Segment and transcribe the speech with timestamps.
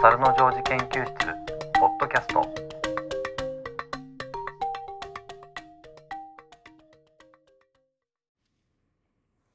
[0.00, 1.12] 猿のジョージ研究室
[1.74, 2.48] ポッドキャスト。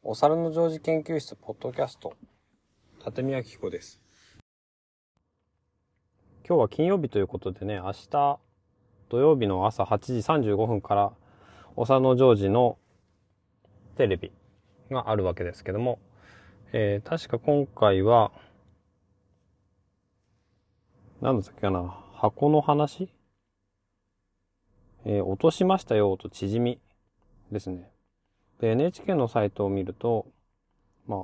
[0.03, 2.13] お猿のジョージ研究室ポッドキャスト。
[3.05, 4.01] 立宮紀子です。
[6.45, 8.39] 今日は金曜日ということでね明日
[9.07, 11.13] 土曜日の朝8時35分から
[11.77, 12.77] お猿のジョージの
[13.95, 14.33] テレビ
[14.91, 15.99] があるわけですけども、
[16.73, 18.33] えー、確か今回は
[21.23, 23.07] 何だっけかな箱の話？
[25.05, 26.81] えー、落としましたよと縮み
[27.49, 27.89] ですね。
[28.59, 30.25] で、NHK のサイトを見ると、
[31.07, 31.19] まあ、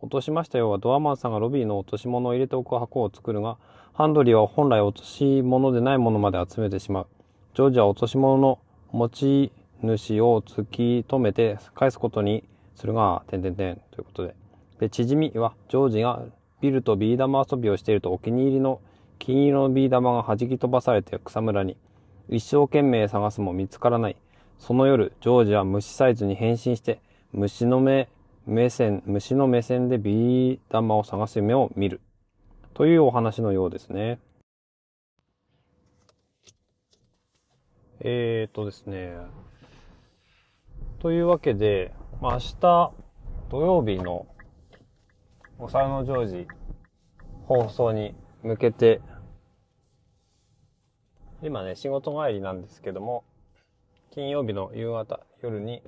[0.00, 3.58] 落としましたよはドアマンさんがロビーの落とし物を入れておく箱を作るが、
[3.92, 7.06] ハンドリーは本来落とし物でないものまで集めてしまう。
[7.54, 8.58] ジョージは落とし物の
[8.92, 12.44] 持ち主を突き止めて返すことに
[12.76, 14.34] するが、点々点ということで。
[14.80, 16.22] で、縮みは、ジョージが
[16.62, 18.80] ビルとビー玉遊びをしているとお気に入りの
[19.18, 21.76] 金色のビー玉が弾き飛ばされて草むらに。
[22.28, 24.16] 一生懸命探すも見つからない。
[24.58, 27.00] その夜、ジョージは虫サイズに変身して、
[27.32, 28.08] 虫の目、
[28.46, 32.00] 目線、虫の目線でビー玉を探す夢を見る。
[32.72, 34.18] というお話のようですね。
[38.00, 39.16] えーとですね。
[40.98, 42.92] というわけで、まあ、明日、
[43.50, 44.26] 土曜日の
[45.58, 46.48] お猿のジョージ
[47.46, 49.00] 放送に向けて、
[51.42, 53.24] 今ね、仕事帰りなんですけども、
[54.10, 55.82] 金曜日の夕方、夜に、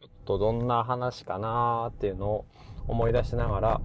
[0.00, 2.46] ちょっとどんな話かなーっていうのを
[2.86, 3.80] 思い出しながら、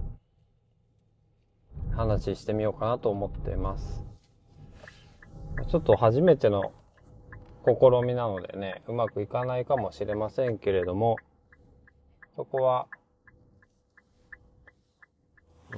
[1.96, 4.04] 話してみようかなと思っています。
[5.68, 6.72] ちょっと初めての
[7.64, 11.16] 試みなのでね、うまくいかないかもしれませんけれども、
[12.36, 12.86] そこは、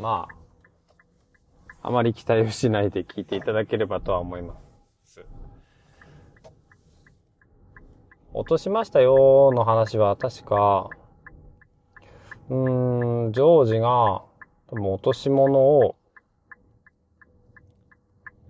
[0.01, 0.46] まあ、
[1.83, 4.67] あまり期待をしないで聞いていただければとは思います。
[8.39, 10.91] 落としましたよの話は確か、
[12.51, 14.23] うーん、ジョージが、
[14.69, 15.97] 多分落とし物を、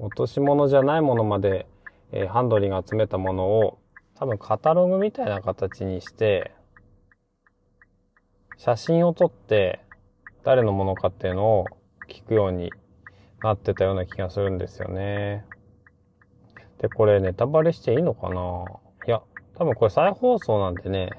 [0.00, 1.68] 落とし物じゃないものまで、
[2.10, 3.78] えー、ハンドリーが集めたものを、
[4.16, 6.52] 多分カタログみたいな形にして、
[8.56, 9.84] 写真を撮って、
[10.42, 11.66] 誰のものかっていうのを
[12.08, 12.72] 聞くように
[13.46, 15.44] なってたような気がするんですよね。
[16.78, 18.64] で、これネタバレしていいのかな？
[19.06, 19.22] いや、
[19.54, 21.10] 多分これ再放送なんでね、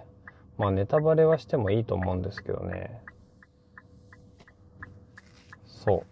[0.58, 3.02] まあネタバレはしてもいいと思うんですけどね。
[5.66, 6.06] そう。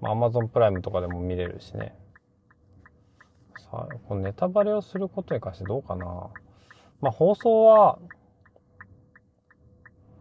[0.00, 1.94] まあ Amazon プライムとかでも見れるしね。
[3.58, 6.06] さあ、このネタバレをすることに関してどうかな？
[7.02, 7.98] まあ放送は、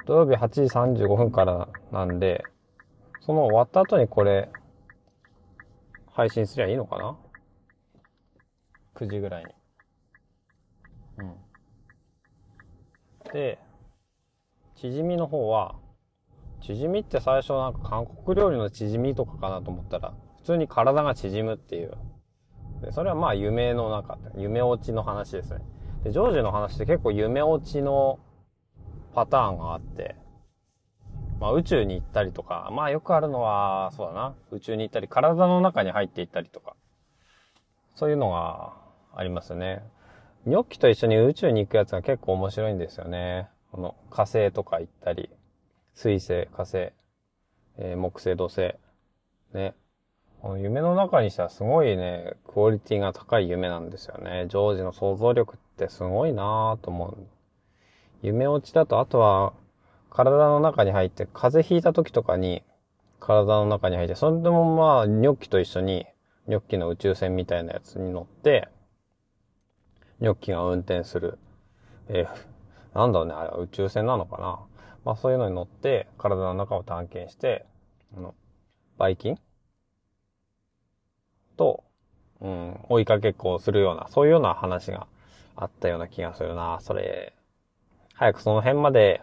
[0.05, 0.61] 土曜日8時
[1.03, 2.43] 35分からなんで、
[3.29, 4.49] その終わった後にこれ、
[6.11, 7.15] 配信すりゃいいのかな
[8.95, 9.51] ?9 時ぐらいに。
[11.19, 11.35] うん。
[13.31, 13.59] で、
[14.77, 15.75] チヂミの方は、
[16.61, 21.95] チヂミって最初なんか韓国料理のチヂミとかかなと思ったら、普通に体が縮むっていう。
[22.81, 25.59] で、それはまあ夢の中、夢落ちの話ですね。
[26.03, 28.17] で、ジョージの話って結構夢落ちの
[29.13, 30.15] パターンがあって、
[31.39, 36.75] まあ宇宙に行ったりとか、まあよくあるのは、そうだな、宇宙に行ったり、体の中に入っていったりとか、
[37.95, 38.73] そういうのが
[39.15, 39.83] ありますよね。
[40.45, 43.49] ニョッキと一緒に宇宙に行くやつが結構面白いんですよね。
[43.71, 45.29] この火星とか行ったり、
[45.93, 46.91] 水星、火星、
[47.77, 48.75] えー、木星、土星。
[49.53, 49.75] ね。
[50.41, 54.47] この夢の中にしてはすごいね、クオリティが高い夢なんですよね。
[54.49, 57.27] ジョージの想像力ってすごいなぁと思う。
[58.21, 59.53] 夢落ちだと、あとは、
[60.09, 62.63] 体の中に入って、風邪ひいた時とかに、
[63.19, 66.07] 体の中に入って、それでもまあ、ニョッキと一緒に、
[66.47, 68.69] ニョッキの宇宙船みたいなやつに乗って、
[70.19, 71.37] ニョッキが運転する。
[72.07, 74.59] えー、なんだろうね、あれは宇宙船なのかな。
[75.05, 77.65] まあそういうのに乗って、体の中を探検して、
[78.17, 78.33] あの、
[78.97, 79.39] バイキン？
[81.55, 81.83] と、
[82.41, 85.07] うん、追いかけっこをするような、そういうような話が
[85.55, 86.79] あったような気がするな。
[86.81, 87.33] それ、
[88.15, 89.21] 早くその辺まで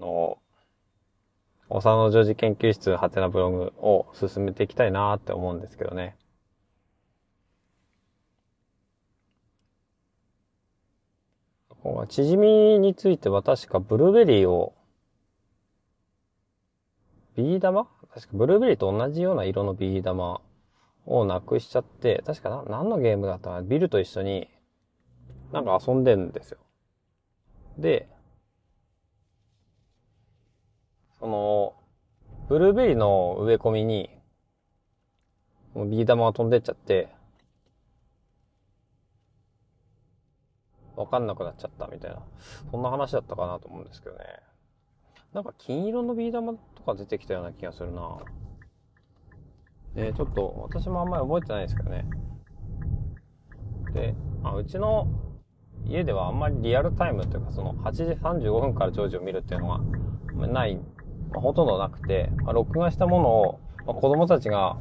[0.00, 0.38] の、
[1.68, 6.16] おさの女児研究室はてなブログを進めていきたいなって思うんですけどね。
[12.08, 14.74] 縮みについては確かブルーベリーを、
[17.36, 17.86] ビー玉？
[18.12, 20.40] 確かブルーベリーと同じような色のビー玉
[21.06, 23.62] をなくしちゃって、確かな、何のゲームだったかな？
[23.62, 24.50] ビルと一緒に
[25.52, 26.58] なんか遊んでるんですよ。
[27.78, 28.08] で、
[31.20, 31.74] その、
[32.48, 34.10] ブルーベリーの植え込みに、
[35.74, 37.08] もうビー玉が飛んでっちゃって、
[40.96, 42.22] わかんなくなっちゃったみたいな、
[42.70, 44.24] そんな話だったかなと思うんですけどね。
[45.32, 48.18] なんか金色のビー玉とか出てきたような気がするな
[49.94, 52.04] で、ちょっと私もあんまり覚えてないですけどね。
[53.92, 55.06] で、あうちの
[55.86, 59.80] 家ではあんまりリアルタイムというかその8時35分からジョージを見るっていうの
[60.38, 60.78] がない、
[61.32, 64.76] ま、ほとんどなくて、ま、録画したものを、ま、子供たちが、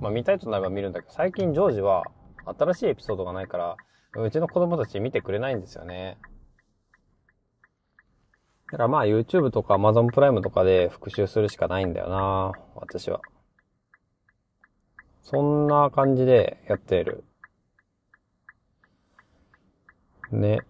[0.00, 2.04] まあ、見たいとなれば見るんだけど、最近ジョージは
[2.58, 3.76] 新しいエピソードがないから、
[4.16, 6.18] うちの子供たち見てくれないんですよね。
[8.72, 13.20] だからまあ YouTube とか Amazon プライムとかで復習するしかないんだよな私は。
[15.22, 17.24] そんな感じでやっている。
[20.30, 20.60] ね。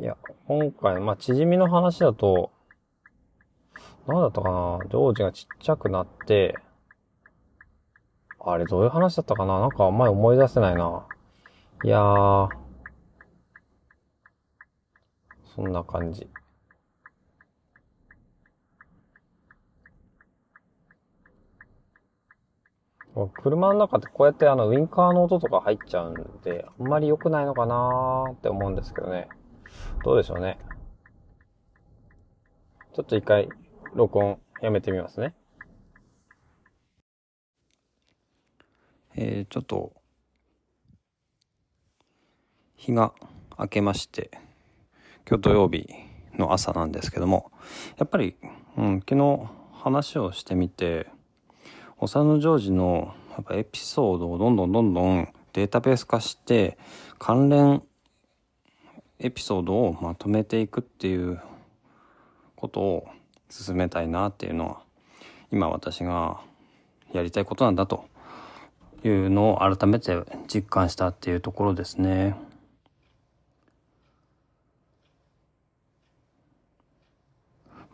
[0.00, 2.50] いや、今回、まあ、縮みの話だと、
[4.06, 4.78] 何だったかな？
[4.88, 6.58] ジョージがちっちゃくなって、
[8.40, 9.60] あれどういう話だったかな？
[9.60, 11.06] なんかあんまり思い出せないな。
[11.84, 12.48] いやー、
[15.54, 16.28] そんな感じ。
[23.42, 29.28] 車の中ってこうやってあのウィンカーの音とか入っちゃうんで、あんまり良くないのかなーって思うんですけどね。
[30.02, 30.58] どうでしょうね。
[32.94, 33.48] ちょっと一回
[33.94, 35.34] 録音やめてみますね。
[39.14, 39.92] えー、ちょっと、
[42.76, 43.12] 日が
[43.58, 44.30] 明けまして、
[45.28, 45.86] 今日土曜日
[46.38, 47.52] の朝なんですけども、
[47.98, 48.34] やっぱり、
[48.78, 51.08] うん、昨日話をしてみて、
[51.98, 56.78] おさのジョージのやっぱエピソードをどんどんどんどんデータベース化して
[57.18, 57.82] 関連
[59.18, 61.40] エピソードをまとめていくっていう
[62.56, 63.08] ことを
[63.52, 64.80] 進めたいなっていうのは
[65.52, 66.40] 今私が
[67.12, 68.06] やりたいことなんだと
[69.04, 70.16] いうのを改めて
[70.52, 72.34] 実感したっていうところですね。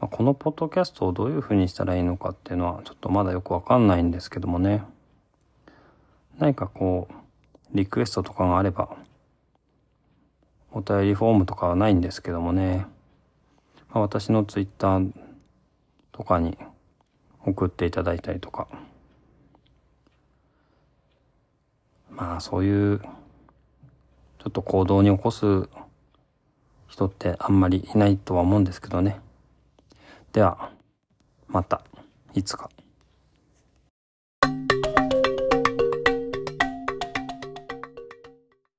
[0.00, 4.84] まあ、このポッドキャストをどういうふうにしたらいいのかっていうのはちょっとまだよくわかんないんですけどもね。
[6.38, 7.14] 何かこう、
[7.76, 8.94] リクエストとかがあれば、
[10.70, 12.86] お便りフォームとかはないんですけどもね。
[13.90, 15.27] まあ、私のツイッター
[16.18, 16.58] とかに
[17.46, 18.66] 送っていただいたりとか。
[22.10, 25.68] まあそういう、ちょっと行動に起こす
[26.88, 29.20] 人ってあんまりいないとは思うんですけどね。
[30.32, 30.72] では、
[31.46, 31.82] また、
[32.34, 32.68] いつか。